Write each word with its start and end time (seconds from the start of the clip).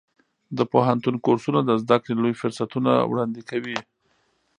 د 0.57 0.59
پوهنتون 0.71 1.15
کورسونه 1.25 1.59
د 1.63 1.71
زده 1.81 1.97
کړې 2.03 2.13
لوی 2.21 2.33
فرصتونه 2.41 2.91
وړاندې 3.11 3.41
کوي. 3.49 3.77